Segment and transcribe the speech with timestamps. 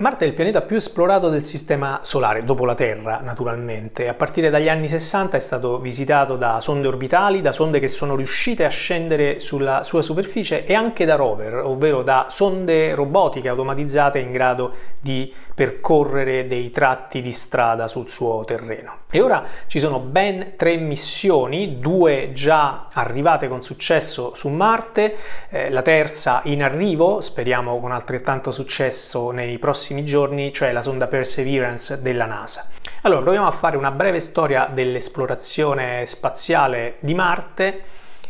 [0.00, 4.08] Marte è il pianeta più esplorato del Sistema Solare, dopo la Terra naturalmente.
[4.08, 8.16] A partire dagli anni 60 è stato visitato da sonde orbitali, da sonde che sono
[8.16, 14.18] riuscite a scendere sulla sua superficie e anche da rover, ovvero da sonde robotiche automatizzate
[14.18, 19.00] in grado di percorrere dei tratti di strada sul suo terreno.
[19.10, 25.16] E ora ci sono ben tre missioni, due già arrivate con successo su Marte,
[25.50, 31.06] eh, la terza in arrivo, speriamo con altrettanto successo nei prossimi giorni, cioè la sonda
[31.06, 32.68] Perseverance della NASA.
[33.02, 37.82] Allora, proviamo a fare una breve storia dell'esplorazione spaziale di Marte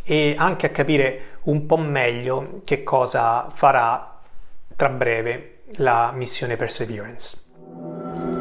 [0.02, 4.18] e anche a capire un po' meglio che cosa farà
[4.76, 8.39] tra breve la missione Perseverance.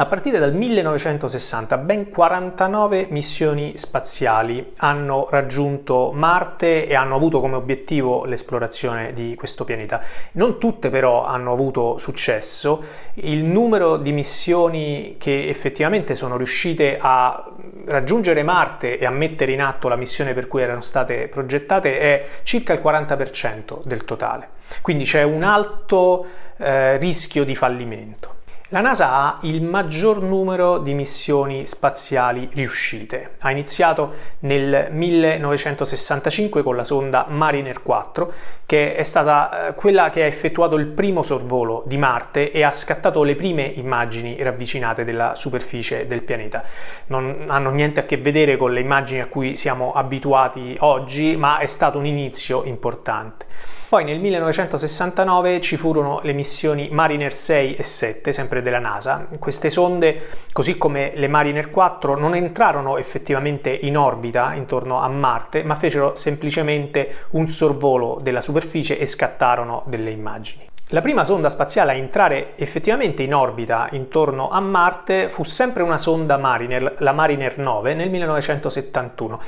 [0.00, 7.56] A partire dal 1960 ben 49 missioni spaziali hanno raggiunto Marte e hanno avuto come
[7.56, 10.00] obiettivo l'esplorazione di questo pianeta.
[10.34, 12.80] Non tutte però hanno avuto successo.
[13.14, 17.50] Il numero di missioni che effettivamente sono riuscite a
[17.86, 22.26] raggiungere Marte e a mettere in atto la missione per cui erano state progettate è
[22.44, 24.50] circa il 40% del totale.
[24.80, 26.24] Quindi c'è un alto
[26.56, 28.37] eh, rischio di fallimento.
[28.70, 33.36] La NASA ha il maggior numero di missioni spaziali riuscite.
[33.38, 38.30] Ha iniziato nel 1965 con la sonda Mariner 4,
[38.66, 42.70] che è stata eh, quella che ha effettuato il primo sorvolo di Marte e ha
[42.70, 46.62] scattato le prime immagini ravvicinate della superficie del pianeta.
[47.06, 51.56] Non hanno niente a che vedere con le immagini a cui siamo abituati oggi, ma
[51.56, 53.46] è stato un inizio importante.
[53.88, 59.28] Poi nel 1969 ci furono le missioni Mariner 6 e 7, sempre della NASA.
[59.38, 65.62] Queste sonde, così come le Mariner 4, non entrarono effettivamente in orbita intorno a Marte,
[65.62, 70.68] ma fecero semplicemente un sorvolo della superficie e scattarono delle immagini.
[70.92, 75.98] La prima sonda spaziale a entrare effettivamente in orbita intorno a Marte fu sempre una
[75.98, 79.38] sonda Mariner, la Mariner 9, nel 1971,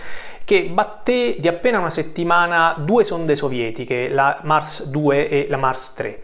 [0.45, 5.95] che batté di appena una settimana due sonde sovietiche, la Mars 2 e la Mars
[5.95, 6.21] 3.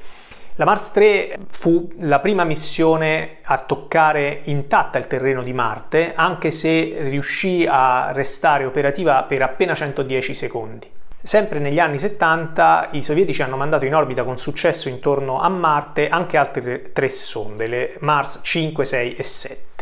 [0.56, 6.50] La Mars 3 fu la prima missione a toccare intatta il terreno di Marte, anche
[6.50, 10.95] se riuscì a restare operativa per appena 110 secondi.
[11.26, 16.08] Sempre negli anni 70 i sovietici hanno mandato in orbita con successo intorno a Marte
[16.08, 19.75] anche altre tre sonde, le Mars 5, 6 e 7.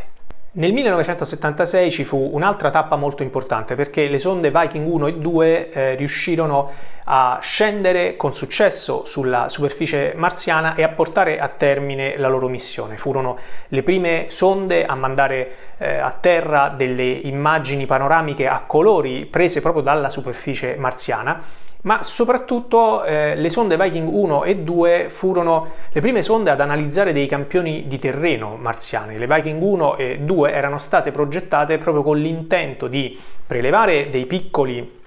[0.57, 5.71] Nel 1976 ci fu un'altra tappa molto importante perché le sonde Viking 1 e 2
[5.71, 6.71] eh, riuscirono
[7.07, 12.97] a scendere con successo sulla superficie marziana e a portare a termine la loro missione.
[12.97, 19.61] Furono le prime sonde a mandare eh, a terra delle immagini panoramiche a colori prese
[19.61, 26.01] proprio dalla superficie marziana ma soprattutto eh, le sonde Viking 1 e 2 furono le
[26.01, 29.19] prime sonde ad analizzare dei campioni di terreno marziani.
[29.19, 35.03] Le Viking 1 e 2 erano state progettate proprio con l'intento di prelevare dei piccoli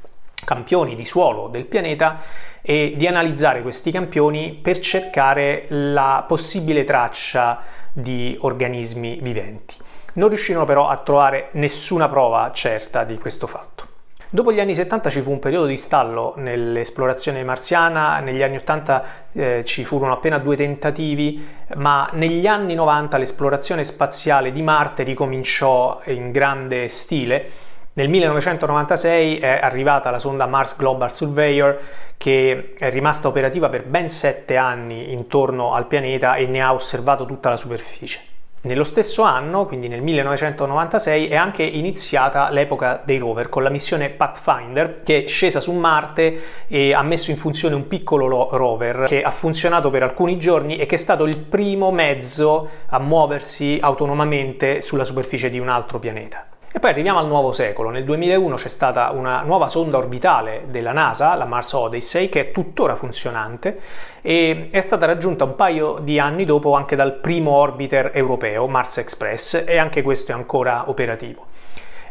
[0.45, 2.21] campioni di suolo del pianeta
[2.61, 7.61] e di analizzare questi campioni per cercare la possibile traccia
[7.91, 9.75] di organismi viventi.
[10.13, 13.96] Non riuscirono però a trovare nessuna prova certa di questo fatto.
[14.29, 19.03] Dopo gli anni 70 ci fu un periodo di stallo nell'esplorazione marziana, negli anni 80
[19.31, 26.01] eh, ci furono appena due tentativi, ma negli anni 90 l'esplorazione spaziale di Marte ricominciò
[26.07, 27.49] in grande stile.
[27.93, 31.79] Nel 1996 è arrivata la sonda Mars Global Surveyor
[32.17, 37.25] che è rimasta operativa per ben sette anni intorno al pianeta e ne ha osservato
[37.25, 38.36] tutta la superficie.
[38.67, 44.09] Nello stesso anno, quindi nel 1996, è anche iniziata l'epoca dei rover con la missione
[44.09, 49.23] Pathfinder che è scesa su Marte e ha messo in funzione un piccolo rover che
[49.23, 54.81] ha funzionato per alcuni giorni e che è stato il primo mezzo a muoversi autonomamente
[54.81, 56.46] sulla superficie di un altro pianeta.
[56.69, 57.89] E poi arriviamo al nuovo secolo.
[57.89, 62.51] Nel 2001 c'è stata una nuova sonda orbitale della NASA, la Mars Odyssey, che è
[62.51, 63.79] tuttora funzionante
[64.21, 68.97] e è stata raggiunta un paio di anni dopo anche dal primo orbiter europeo, Mars
[68.97, 71.45] Express, e anche questo è ancora operativo.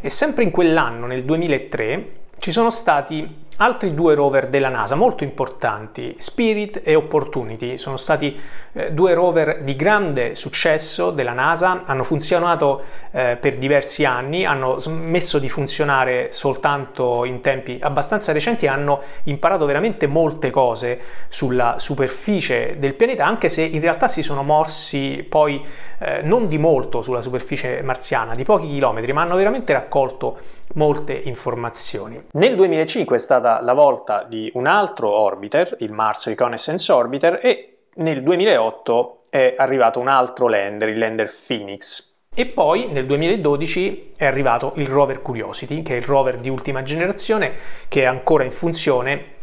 [0.00, 5.25] E sempre in quell'anno, nel 2003, ci sono stati altri due rover della NASA molto
[5.25, 7.79] importanti, Spirit e Opportunity.
[7.79, 8.38] Sono stati
[8.73, 12.82] eh, due rover di grande successo della NASA, hanno funzionato
[13.12, 19.64] eh, per diversi anni, hanno smesso di funzionare soltanto in tempi abbastanza recenti hanno imparato
[19.64, 25.64] veramente molte cose sulla superficie del pianeta, anche se in realtà si sono morsi poi
[25.99, 30.38] eh, non di molto sulla superficie marziana, di pochi chilometri, ma hanno veramente raccolto
[30.75, 32.20] molte informazioni.
[32.32, 37.78] Nel 2005 è stata la volta di un altro orbiter, il Mars Reconnaissance Orbiter, e
[37.96, 42.14] nel 2008 è arrivato un altro lander, il lander Phoenix.
[42.34, 46.82] E poi nel 2012 è arrivato il rover Curiosity, che è il rover di ultima
[46.82, 47.54] generazione
[47.88, 49.36] che è ancora in funzione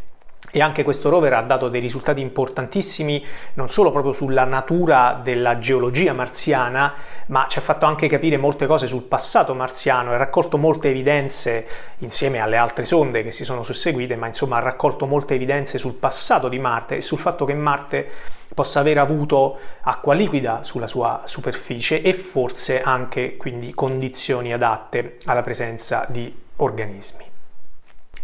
[0.56, 5.58] e anche questo rover ha dato dei risultati importantissimi non solo proprio sulla natura della
[5.58, 6.94] geologia marziana,
[7.26, 10.90] ma ci ha fatto anche capire molte cose sul passato marziano e ha raccolto molte
[10.90, 11.66] evidenze
[11.98, 15.94] insieme alle altre sonde che si sono susseguite, ma insomma ha raccolto molte evidenze sul
[15.94, 18.08] passato di Marte e sul fatto che Marte
[18.54, 25.42] possa aver avuto acqua liquida sulla sua superficie e forse anche quindi condizioni adatte alla
[25.42, 27.33] presenza di organismi.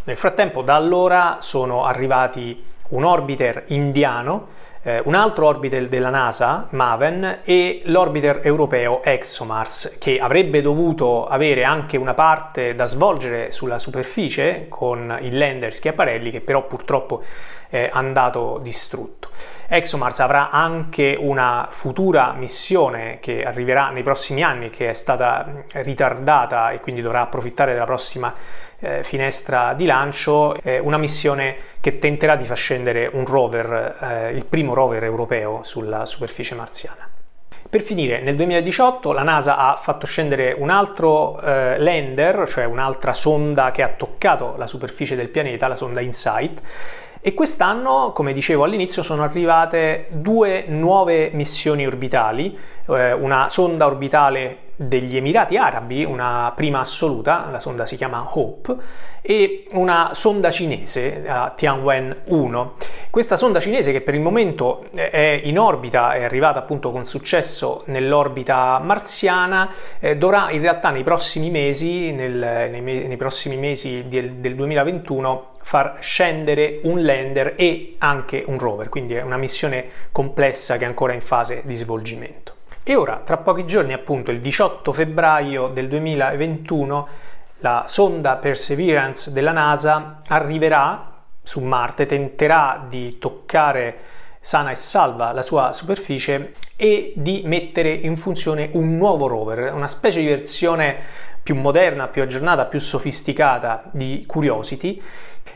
[0.03, 4.47] Nel frattempo da allora sono arrivati un orbiter indiano,
[4.83, 11.65] eh, un altro orbiter della NASA, Maven, e l'orbiter europeo ExoMars, che avrebbe dovuto avere
[11.65, 17.23] anche una parte da svolgere sulla superficie con il lander Schiaparelli, che però purtroppo
[17.71, 19.29] è andato distrutto.
[19.69, 26.73] ExoMars avrà anche una futura missione che arriverà nei prossimi anni, che è stata ritardata
[26.73, 28.35] e quindi dovrà approfittare della prossima
[28.81, 34.33] eh, finestra di lancio, eh, una missione che tenterà di far scendere un rover, eh,
[34.33, 37.09] il primo rover europeo sulla superficie marziana.
[37.71, 43.13] Per finire, nel 2018 la NASA ha fatto scendere un altro eh, lander, cioè un'altra
[43.13, 46.61] sonda che ha toccato la superficie del pianeta, la sonda InSight,
[47.23, 52.57] e quest'anno, come dicevo all'inizio, sono arrivate due nuove missioni orbitali,
[52.89, 58.75] eh, una sonda orbitale degli Emirati Arabi, una prima assoluta, la sonda si chiama Hope,
[59.21, 62.75] e una sonda cinese, la Tianwen 1.
[63.11, 67.83] Questa sonda cinese che per il momento è in orbita, è arrivata appunto con successo
[67.87, 74.37] nell'orbita marziana, eh, dovrà in realtà nei prossimi mesi, nel, nei, nei, prossimi mesi del,
[74.37, 80.77] del 2021 far scendere un lander e anche un rover, quindi è una missione complessa
[80.77, 82.55] che è ancora in fase di svolgimento.
[82.83, 87.09] E ora, tra pochi giorni, appunto il 18 febbraio del 2021,
[87.59, 91.13] la sonda Perseverance della NASA arriverà
[91.43, 93.99] su Marte, tenterà di toccare
[94.41, 99.87] sana e salva la sua superficie e di mettere in funzione un nuovo rover, una
[99.87, 100.97] specie di versione
[101.43, 105.03] più moderna, più aggiornata, più sofisticata di Curiosity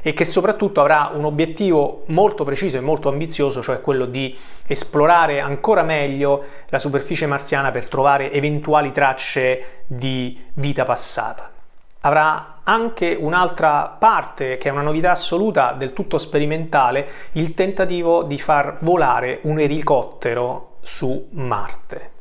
[0.06, 4.36] e che soprattutto avrà un obiettivo molto preciso e molto ambizioso, cioè quello di
[4.66, 11.50] esplorare ancora meglio la superficie marziana per trovare eventuali tracce di vita passata.
[12.00, 18.38] Avrà anche un'altra parte che è una novità assoluta, del tutto sperimentale, il tentativo di
[18.38, 22.13] far volare un elicottero su Marte.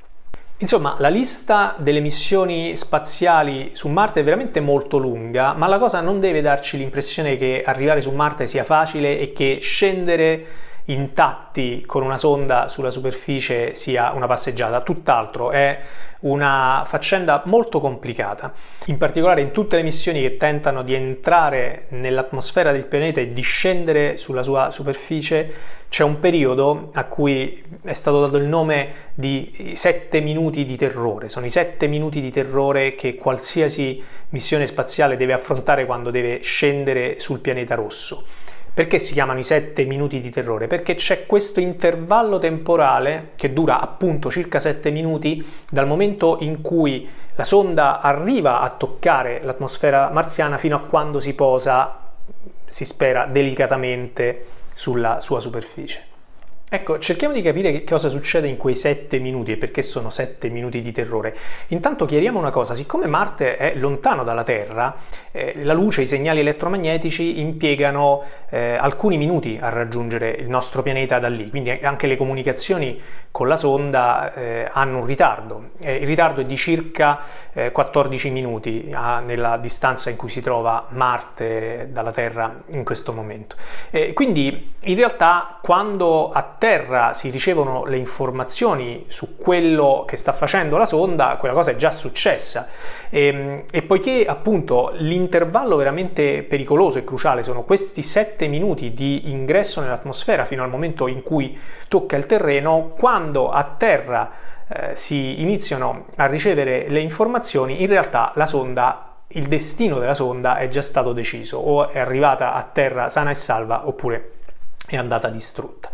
[0.58, 6.00] Insomma, la lista delle missioni spaziali su Marte è veramente molto lunga, ma la cosa
[6.00, 10.46] non deve darci l'impressione che arrivare su Marte sia facile e che scendere
[10.86, 15.80] intatti con una sonda sulla superficie sia una passeggiata, tutt'altro è
[16.22, 18.54] una faccenda molto complicata.
[18.86, 23.42] In particolare in tutte le missioni che tentano di entrare nell'atmosfera del pianeta e di
[23.42, 29.74] scendere sulla sua superficie c'è un periodo a cui è stato dato il nome di
[29.76, 31.30] sette minuti di terrore.
[31.30, 37.20] Sono i sette minuti di terrore che qualsiasi missione spaziale deve affrontare quando deve scendere
[37.20, 38.26] sul pianeta rosso.
[38.74, 40.66] Perché si chiamano i sette minuti di terrore?
[40.66, 47.08] Perché c'è questo intervallo temporale che dura appunto circa sette minuti dal momento in cui
[47.36, 52.00] la sonda arriva a toccare l'atmosfera marziana fino a quando si posa,
[52.66, 56.13] si spera, delicatamente sulla sua superficie.
[56.74, 60.50] Ecco, cerchiamo di capire che cosa succede in quei sette minuti e perché sono sette
[60.50, 61.38] minuti di terrore.
[61.68, 64.96] Intanto chiariamo una cosa, siccome Marte è lontano dalla Terra,
[65.32, 71.20] eh, la luce, i segnali elettromagnetici impiegano eh, alcuni minuti a raggiungere il nostro pianeta
[71.20, 73.00] da lì, quindi anche le comunicazioni
[73.30, 75.70] con la sonda eh, hanno un ritardo.
[75.80, 77.20] Eh, il ritardo è di circa
[77.72, 83.14] 14 eh, minuti a, nella distanza in cui si trova Marte dalla Terra in questo
[83.14, 83.58] momento.
[83.92, 90.32] Eh, quindi in realtà quando attendiamo terra si ricevono le informazioni su quello che sta
[90.32, 92.70] facendo la sonda, quella cosa è già successa.
[93.10, 99.30] E, ehm, e poiché appunto l'intervallo veramente pericoloso e cruciale sono questi sette minuti di
[99.30, 104.32] ingresso nell'atmosfera fino al momento in cui tocca il terreno, quando a terra
[104.66, 110.60] eh, si iniziano a ricevere le informazioni, in realtà la sonda il destino della sonda
[110.60, 114.32] è già stato deciso, o è arrivata a terra sana e salva oppure
[114.88, 115.90] è andata distrutta.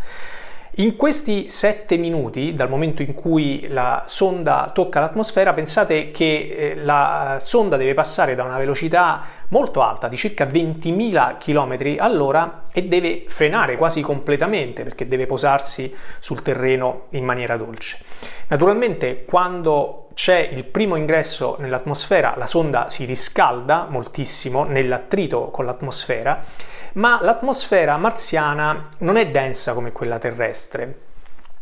[0.74, 6.74] In questi sette minuti, dal momento in cui la sonda tocca l'atmosfera, pensate che eh,
[6.76, 12.84] la sonda deve passare da una velocità molto alta, di circa 20.000 km all'ora, e
[12.84, 17.98] deve frenare quasi completamente perché deve posarsi sul terreno in maniera dolce.
[18.46, 26.44] Naturalmente, quando c'è il primo ingresso nell'atmosfera, la sonda si riscalda moltissimo nell'attrito con l'atmosfera
[26.94, 31.08] ma l'atmosfera marziana non è densa come quella terrestre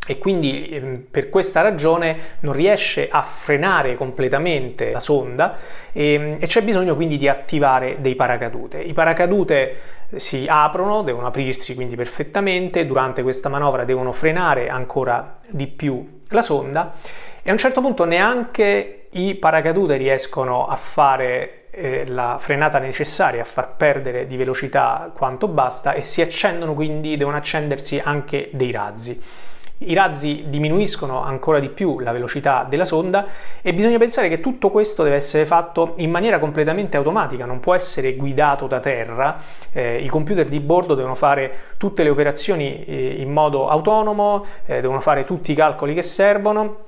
[0.09, 5.57] e quindi ehm, per questa ragione non riesce a frenare completamente la sonda
[5.93, 8.79] e, ehm, e, c'è bisogno quindi di attivare dei paracadute.
[8.79, 9.77] I paracadute
[10.17, 16.43] si aprono, devono aprirsi quindi perfettamente, durante questa manovra devono frenare ancora di più la
[16.43, 16.95] sonda
[17.43, 23.43] e a un certo punto neanche i paracadute riescono a fare eh, la frenata necessaria
[23.43, 28.71] a far perdere di velocità quanto basta e si accendono quindi, devono accendersi anche dei
[28.71, 29.23] razzi.
[29.81, 33.27] I razzi diminuiscono ancora di più la velocità della sonda
[33.63, 37.77] e bisogna pensare che tutto questo deve essere fatto in maniera completamente automatica, non può
[37.77, 39.37] essere guidato da terra,
[39.73, 44.81] eh, i computer di bordo devono fare tutte le operazioni eh, in modo autonomo, eh,
[44.81, 46.87] devono fare tutti i calcoli che servono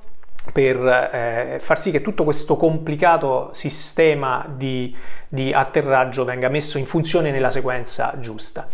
[0.51, 0.75] per
[1.13, 4.93] eh, far sì che tutto questo complicato sistema di,
[5.27, 8.67] di, atterraggio venga messo in funzione nella sequenza giusta.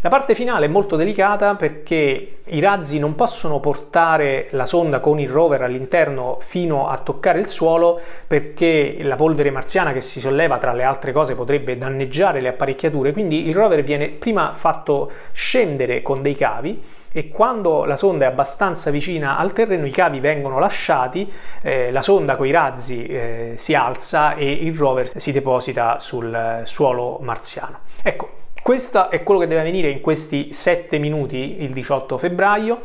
[0.00, 5.20] La parte finale è molto delicata perché i razzi non possono portare la sonda con
[5.20, 10.58] il rover all'interno fino a toccare il suolo perché la polvere marziana che si solleva
[10.58, 16.02] tra le altre cose potrebbe danneggiare le apparecchiature, quindi il rover viene prima fatto scendere
[16.02, 20.58] con dei cavi e quando la sonda è abbastanza vicina al terreno i cavi vengono
[20.58, 21.30] lasciati,
[21.62, 26.34] eh, la sonda con i razzi eh, si alza e il rover si deposita sul
[26.34, 27.80] eh, suolo marziano.
[28.02, 28.30] Ecco,
[28.62, 32.80] questo è quello che deve avvenire in questi 7 minuti il 18 febbraio.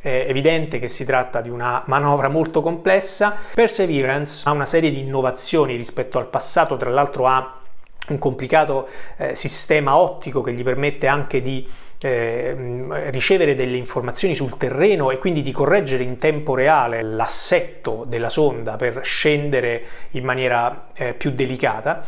[0.00, 3.36] È evidente che si tratta di una manovra molto complessa.
[3.54, 7.60] Perseverance ha una serie di innovazioni rispetto al passato, tra l'altro ha
[8.08, 11.66] un complicato eh, sistema ottico che gli permette anche di
[12.02, 18.28] eh, ricevere delle informazioni sul terreno e quindi di correggere in tempo reale l'assetto della
[18.28, 22.04] sonda per scendere in maniera eh, più delicata.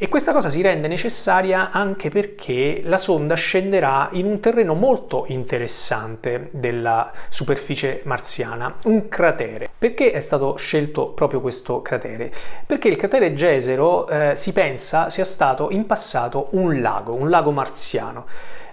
[0.00, 5.24] E questa cosa si rende necessaria anche perché la sonda scenderà in un terreno molto
[5.26, 9.68] interessante della superficie marziana, un cratere.
[9.76, 12.32] Perché è stato scelto proprio questo cratere?
[12.64, 17.50] Perché il cratere Gesero eh, si pensa sia stato in passato un lago, un lago
[17.50, 18.26] marziano.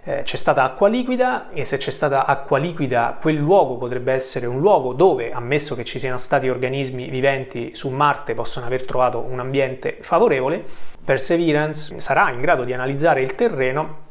[0.07, 4.45] Eh, c'è stata acqua liquida e se c'è stata acqua liquida quel luogo potrebbe essere
[4.45, 9.25] un luogo dove, ammesso che ci siano stati organismi viventi su Marte, possono aver trovato
[9.27, 10.63] un ambiente favorevole,
[11.03, 14.03] Perseverance sarà in grado di analizzare il terreno,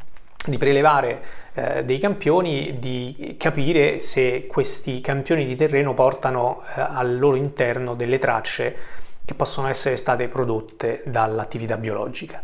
[0.45, 1.23] di prelevare
[1.55, 7.95] eh, dei campioni, di capire se questi campioni di terreno portano eh, al loro interno
[7.95, 8.77] delle tracce
[9.25, 12.43] che possono essere state prodotte dall'attività biologica.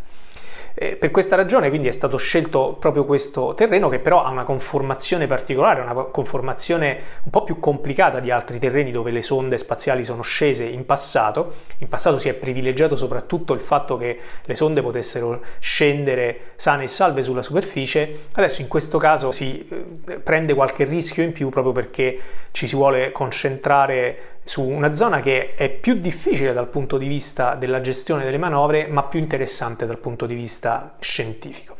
[0.75, 4.45] Eh, per questa ragione quindi è stato scelto proprio questo terreno che però ha una
[4.45, 10.05] conformazione particolare, una conformazione un po' più complicata di altri terreni dove le sonde spaziali
[10.05, 11.55] sono scese in passato.
[11.79, 16.89] In passato si è privilegiato soprattutto il fatto che le sonde potessero scendere sane e
[16.89, 21.73] salve sulla superficie, adesso in questo caso si eh, prende qualche rischio in più proprio
[21.73, 22.19] perché
[22.53, 27.54] ci si vuole concentrare su una zona che è più difficile dal punto di vista
[27.54, 31.76] della gestione delle manovre, ma più interessante dal punto di vista scientifico.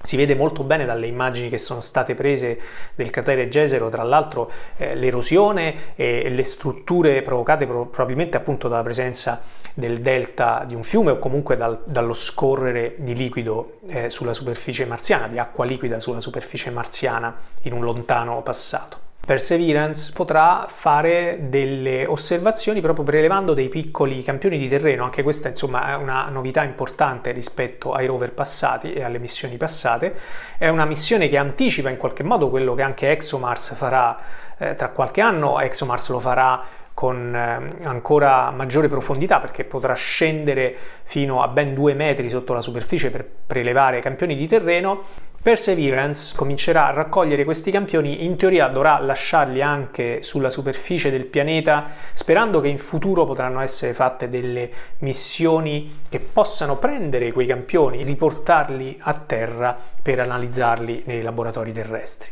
[0.00, 2.60] Si vede molto bene dalle immagini che sono state prese
[2.94, 8.82] del cratere Gesero, tra l'altro eh, l'erosione e le strutture provocate pro- probabilmente appunto dalla
[8.82, 9.42] presenza
[9.74, 14.84] del delta di un fiume o comunque dal, dallo scorrere di liquido eh, sulla superficie
[14.84, 19.07] marziana, di acqua liquida sulla superficie marziana in un lontano passato.
[19.28, 25.90] Perseverance potrà fare delle osservazioni proprio prelevando dei piccoli campioni di terreno, anche questa insomma
[25.90, 30.14] è una novità importante rispetto ai rover passati e alle missioni passate,
[30.56, 34.18] è una missione che anticipa in qualche modo quello che anche ExoMars farà
[34.56, 40.74] eh, tra qualche anno, ExoMars lo farà con eh, ancora maggiore profondità perché potrà scendere
[41.02, 45.04] fino a ben due metri sotto la superficie per prelevare campioni di terreno
[45.40, 51.86] Perseverance comincerà a raccogliere questi campioni, in teoria dovrà lasciarli anche sulla superficie del pianeta,
[52.12, 58.98] sperando che in futuro potranno essere fatte delle missioni che possano prendere quei campioni, riportarli
[59.00, 62.30] a terra per analizzarli nei laboratori terrestri.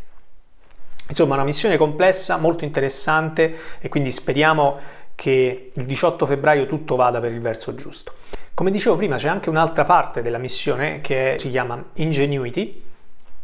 [1.08, 4.78] Insomma, una missione complessa, molto interessante e quindi speriamo
[5.14, 8.14] che il 18 febbraio tutto vada per il verso giusto.
[8.52, 12.84] Come dicevo prima, c'è anche un'altra parte della missione che si chiama Ingenuity,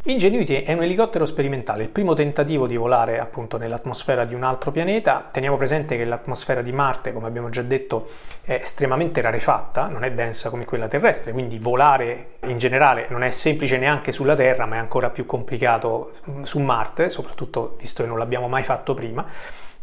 [0.05, 4.69] Ingenuity è un elicottero sperimentale, il primo tentativo di volare appunto nell'atmosfera di un altro
[4.69, 5.29] pianeta.
[5.31, 8.09] Teniamo presente che l'atmosfera di Marte, come abbiamo già detto,
[8.41, 13.29] è estremamente rarefatta, non è densa come quella terrestre, quindi volare in generale non è
[13.29, 18.09] semplice neanche sulla Terra, ma è ancora più complicato mm, su Marte, soprattutto visto che
[18.09, 19.25] non l'abbiamo mai fatto prima.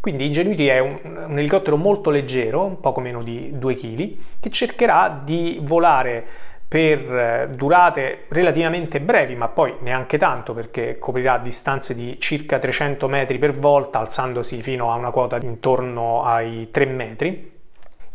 [0.00, 0.98] Quindi Ingenuity è un,
[1.28, 7.00] un elicottero molto leggero, un poco meno di 2 kg, che cercherà di volare per
[7.00, 13.38] eh, durate relativamente brevi, ma poi neanche tanto perché coprirà distanze di circa 300 metri
[13.38, 17.58] per volta, alzandosi fino a una quota intorno ai 3 metri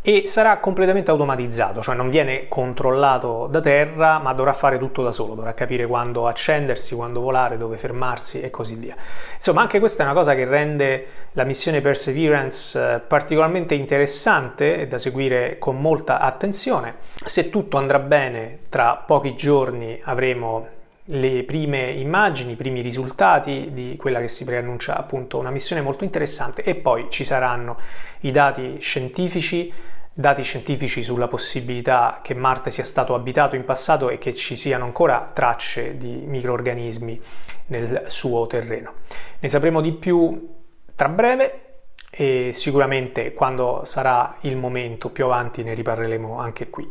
[0.08, 5.10] e sarà completamente automatizzato, cioè non viene controllato da terra, ma dovrà fare tutto da
[5.10, 8.94] solo, dovrà capire quando accendersi, quando volare, dove fermarsi e così via.
[9.34, 14.86] Insomma, anche questa è una cosa che rende la missione Perseverance eh, particolarmente interessante e
[14.86, 16.98] da seguire con molta attenzione.
[17.24, 20.68] Se tutto andrà bene, tra pochi giorni avremo
[21.06, 26.04] le prime immagini, i primi risultati di quella che si preannuncia appunto una missione molto
[26.04, 27.76] interessante e poi ci saranno
[28.20, 29.72] i dati scientifici
[30.18, 34.86] dati scientifici sulla possibilità che Marte sia stato abitato in passato e che ci siano
[34.86, 37.20] ancora tracce di microorganismi
[37.66, 38.94] nel suo terreno.
[39.40, 40.54] Ne sapremo di più
[40.94, 46.90] tra breve e sicuramente quando sarà il momento più avanti ne riparleremo anche qui.